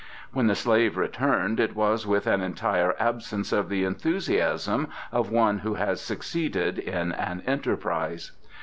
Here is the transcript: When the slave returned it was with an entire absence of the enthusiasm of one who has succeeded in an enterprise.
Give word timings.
When 0.33 0.47
the 0.47 0.55
slave 0.55 0.97
returned 0.97 1.59
it 1.59 1.75
was 1.75 2.07
with 2.07 2.25
an 2.25 2.41
entire 2.41 2.95
absence 2.99 3.51
of 3.51 3.69
the 3.69 3.83
enthusiasm 3.83 4.87
of 5.11 5.29
one 5.29 5.59
who 5.59 5.75
has 5.75 6.01
succeeded 6.01 6.79
in 6.79 7.11
an 7.11 7.43
enterprise. 7.45 8.31